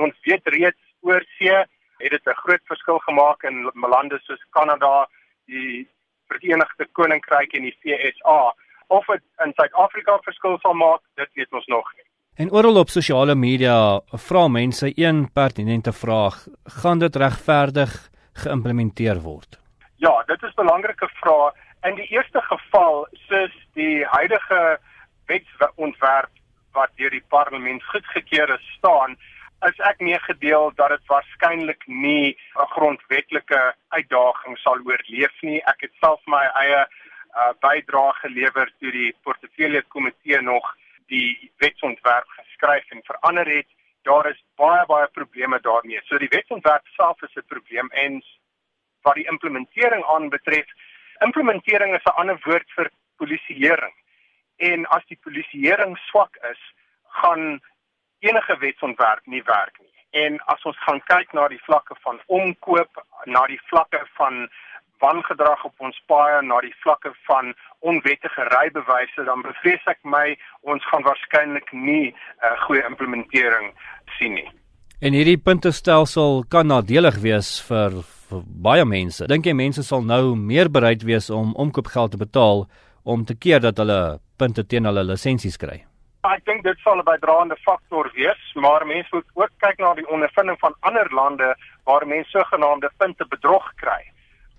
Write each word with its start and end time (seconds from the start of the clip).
Ons 0.00 0.16
weet 0.24 0.46
reeds 0.56 0.82
oor 1.06 1.24
see 1.36 1.56
het 2.00 2.10
dit 2.10 2.26
'n 2.26 2.42
groot 2.42 2.64
verskil 2.72 2.98
gemaak 2.98 3.42
in 3.44 3.70
lande 3.74 4.18
soos 4.22 4.44
Kanada, 4.50 5.08
die 5.46 5.88
Verenigde 6.28 6.86
Koninkryk 6.92 7.52
en 7.52 7.62
die 7.62 7.76
VSA. 7.82 8.54
Of 8.86 9.06
dit 9.06 9.22
in 9.44 9.52
Suid-Afrika 9.54 10.18
verskil 10.22 10.58
sal 10.58 10.74
maak, 10.74 11.00
dit 11.14 11.28
weet 11.34 11.52
ons 11.52 11.66
nog 11.66 11.92
nie. 11.96 12.06
En 12.34 12.50
oral 12.50 12.76
op 12.76 12.88
sosiale 12.88 13.34
media 13.34 14.00
vra 14.28 14.48
mense 14.48 14.92
een 14.96 15.32
pertinente 15.32 15.92
vraag: 15.92 16.46
gaan 16.64 16.98
dit 16.98 17.16
regverdig 17.16 18.10
geïmplementeer 18.32 19.20
word? 19.20 19.58
Ja, 19.96 20.22
dit 20.26 20.42
is 20.42 20.54
'n 20.54 20.62
belangrike 20.62 21.08
vraag. 21.20 21.52
In 21.82 21.94
die 21.94 22.06
eerste 22.06 22.40
geval, 22.40 23.06
soos 23.28 23.54
die 23.74 24.04
huidige 24.04 24.78
wetsontwerp 25.26 26.30
wat 26.72 26.90
deur 26.96 27.10
die 27.10 27.24
parlement 27.28 27.84
goedgekeur 27.84 28.48
is 28.54 28.66
staan, 28.78 29.16
is 29.68 29.80
ek 29.84 30.00
meegedeel 30.00 30.72
dat 30.76 30.88
dit 30.94 31.06
waarskynlik 31.12 31.82
nie 31.86 32.36
'n 32.56 32.70
grondwetlike 32.74 33.74
uitdaging 33.88 34.58
sal 34.58 34.78
oorleef 34.84 35.42
nie. 35.42 35.60
Ek 35.72 35.80
het 35.80 35.92
self 36.00 36.20
my 36.26 36.44
eie 36.62 36.80
uh, 36.86 37.52
bydrae 37.60 38.12
gelewer 38.22 38.72
toe 38.78 38.90
die 38.90 39.16
portefeulje 39.22 39.82
komitee 39.82 40.40
nog 40.40 40.76
die 41.06 41.52
wetsontwerp 41.58 42.28
geskryf 42.28 42.90
en 42.90 43.02
verander 43.04 43.46
het. 43.46 43.68
Daar 44.02 44.30
is 44.30 44.44
baie 44.56 44.86
baie 44.86 45.08
probleme 45.08 45.60
daarmee. 45.60 46.00
So 46.04 46.18
die 46.18 46.32
wetsontwerp 46.32 46.86
self 46.96 47.22
is 47.22 47.36
'n 47.36 47.46
probleem 47.46 47.88
en 47.90 48.22
wat 49.02 49.14
die 49.14 49.28
implementering 49.28 50.04
aanbetref, 50.04 50.66
implementering 51.18 51.94
is 51.94 52.04
'n 52.04 52.18
ander 52.20 52.38
woord 52.44 52.70
vir 52.76 52.90
polisieering. 53.16 53.94
En 54.56 54.86
as 54.86 55.04
die 55.06 55.18
polisieering 55.22 55.96
swak 56.08 56.36
is, 56.50 56.60
gaan 57.20 57.60
enige 58.20 58.56
wetsontwerp 58.58 59.26
nie 59.26 59.42
werk 59.46 59.78
nie. 59.80 59.88
En 60.10 60.40
as 60.50 60.62
ons 60.66 60.78
gaan 60.86 61.00
kyk 61.06 61.32
na 61.32 61.46
die 61.48 61.62
vlakke 61.66 61.94
van 62.04 62.18
omkoop, 62.26 63.02
na 63.26 63.46
die 63.46 63.60
vlakke 63.70 64.02
van 64.18 64.48
wangedrag 65.00 65.64
op 65.64 65.74
ons 65.80 65.98
paaie, 66.10 66.40
na 66.44 66.60
die 66.60 66.74
vlakke 66.82 67.12
van 67.28 67.54
onwettige 67.80 68.44
rybewyse, 68.50 69.24
dan 69.24 69.44
bevrees 69.46 69.86
ek 69.88 70.00
my 70.04 70.34
ons 70.68 70.84
gaan 70.90 71.06
waarskynlik 71.06 71.72
nie 71.72 72.10
'n 72.10 72.14
uh, 72.44 72.56
goeie 72.66 72.84
implementering 72.86 73.72
sien 74.18 74.34
nie. 74.34 74.50
En 75.00 75.12
hierdie 75.16 75.38
puntestelsel 75.38 76.44
kan 76.48 76.66
nadelig 76.66 77.16
wees 77.22 77.60
vir, 77.68 78.02
vir 78.28 78.42
baie 78.44 78.84
mense. 78.84 79.26
Dink 79.26 79.46
jy 79.46 79.54
mense 79.56 79.82
sal 79.82 80.02
nou 80.02 80.36
meer 80.36 80.68
bereid 80.68 81.02
wees 81.02 81.30
om 81.30 81.54
omkoopgeld 81.54 82.10
te 82.10 82.20
betaal 82.20 82.66
om 83.02 83.24
te 83.24 83.34
keer 83.34 83.60
dat 83.60 83.78
hulle 83.78 84.20
punte 84.36 84.66
teen 84.66 84.84
hulle 84.84 85.04
lisensies 85.04 85.56
kry? 85.56 85.89
Ek 86.28 86.42
dink 86.44 86.64
dit 86.64 86.78
sal 86.84 86.98
'n 87.00 87.04
bydraende 87.04 87.56
faktor 87.64 88.10
wees, 88.12 88.40
maar 88.54 88.84
mense 88.86 89.08
moet 89.12 89.28
ook 89.34 89.52
kyk 89.58 89.78
na 89.78 89.94
die 89.94 90.08
ondervinding 90.08 90.58
van 90.60 90.74
ander 90.80 91.08
lande 91.14 91.56
waar 91.84 92.06
mense 92.06 92.30
sogenaamde 92.30 92.90
punte 92.98 93.24
bedrog 93.24 93.72
kry. 93.76 94.04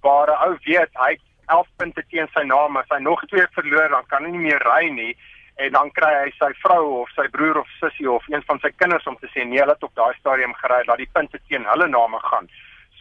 Waar 0.00 0.30
'n 0.30 0.40
ou 0.46 0.56
weet 0.64 0.88
hy 0.94 1.18
11 1.46 1.68
punte 1.76 2.02
teen 2.08 2.28
sy 2.32 2.42
naam, 2.42 2.76
as 2.76 2.88
hy 2.88 2.98
nog 2.98 3.20
twee 3.26 3.46
verloor, 3.52 3.88
dan 3.88 4.06
kan 4.06 4.24
hy 4.24 4.30
nie 4.30 4.46
meer 4.48 4.62
ry 4.64 4.88
nie 4.88 5.16
en 5.56 5.72
dan 5.72 5.90
kry 5.90 6.12
hy 6.22 6.30
sy 6.38 6.52
vrou 6.62 7.02
of 7.02 7.10
sy 7.10 7.28
broer 7.28 7.58
of 7.58 7.68
sussie 7.80 8.10
of 8.10 8.24
een 8.28 8.42
van 8.48 8.58
sy 8.60 8.70
kinders 8.70 9.06
om 9.06 9.16
te 9.20 9.28
sê 9.28 9.44
nee, 9.44 9.60
hulle 9.60 9.72
het 9.76 9.82
op 9.82 9.94
daai 9.94 10.14
stadium 10.18 10.54
gery, 10.54 10.82
laat 10.86 11.02
die 11.02 11.12
punte 11.12 11.38
teen 11.48 11.64
hulle 11.64 11.88
name 11.88 12.18
gaan. 12.30 12.48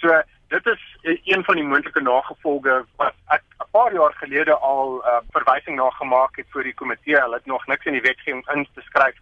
So 0.02 0.22
dit 0.50 0.68
is 0.68 0.82
een 1.24 1.44
van 1.44 1.56
die 1.56 1.64
moontlike 1.64 2.02
nagevolge 2.02 2.84
wat 2.98 3.16
ek 3.28 3.44
paar 3.80 3.94
jaar 3.94 4.14
gelede 4.20 4.56
al 4.72 5.00
uh, 5.00 5.20
verwysing 5.36 5.76
na 5.80 5.90
gemaak 5.90 6.36
het 6.42 6.48
vir 6.54 6.68
die 6.68 6.76
komitee. 6.82 7.16
Hulle 7.16 7.40
het 7.40 7.46
nog 7.48 7.66
niks 7.72 7.88
in 7.88 7.96
die 7.96 8.04
wetgewing 8.04 8.44
ingeskryf 8.56 9.18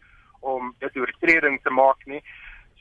om 0.54 0.74
dit 0.84 0.98
oortreding 0.98 1.60
te 1.62 1.74
maak 1.82 2.02
nie. 2.06 2.24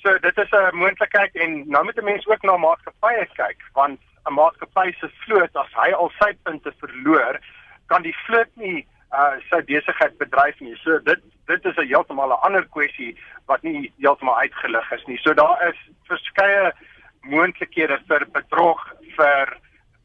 So 0.03 0.19
dit 0.27 0.39
is 0.45 0.53
'n 0.53 0.77
moontlikheid 0.83 1.37
en 1.45 1.69
nou 1.69 1.85
moet 1.85 1.99
'n 1.99 2.11
mens 2.11 2.27
ook 2.27 2.43
na 2.43 2.57
maatskappye 2.57 3.27
kyk 3.41 3.61
want 3.73 4.01
'n 4.27 4.35
maatskappy 4.41 4.93
se 5.01 5.09
vloot 5.25 5.57
as 5.57 5.73
hy 5.83 5.91
al 5.93 6.11
sy 6.21 6.33
punte 6.43 6.73
verloor, 6.81 7.41
kan 7.87 8.03
die 8.03 8.17
vloot 8.27 8.53
nie 8.55 8.87
uh 9.13 9.37
sy 9.51 9.61
besigheid 9.65 10.19
bedryf 10.19 10.61
nie. 10.61 10.77
So 10.77 10.99
dit 10.99 11.21
dit 11.47 11.65
is 11.65 11.77
'n 11.77 11.89
heeltemal 11.93 12.33
'n 12.33 12.45
ander 12.47 12.67
kwessie 12.77 13.17
wat 13.47 13.63
nie 13.63 13.93
heeltemal 13.99 14.39
uitgelig 14.39 14.93
is 14.93 15.05
nie. 15.07 15.19
So 15.19 15.35
daar 15.35 15.69
is 15.69 15.79
verskeie 16.09 16.73
moontlikhede 17.21 17.99
vir 18.09 18.27
bedrog, 18.33 18.81
vir 19.17 19.57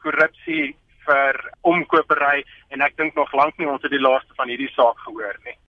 korrupsie, 0.04 0.76
vir 1.12 1.42
omkopery 1.74 2.44
en 2.72 2.86
ek 2.88 2.98
dink 2.98 3.20
nog 3.20 3.34
lank 3.38 3.58
nie 3.60 3.70
ons 3.70 3.84
het 3.86 3.94
die 3.94 4.02
laaste 4.02 4.38
van 4.40 4.52
hierdie 4.52 4.72
saak 4.76 5.00
gehoor 5.06 5.38
nie. 5.46 5.58